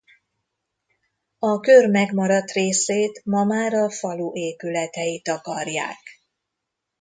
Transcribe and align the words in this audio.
A 1.39 1.59
kör 1.59 1.89
megmaradt 1.89 2.51
részét 2.51 3.21
ma 3.25 3.43
már 3.43 3.73
a 3.73 3.89
falu 3.91 4.31
épületei 4.33 5.21
takarják. 5.21 5.99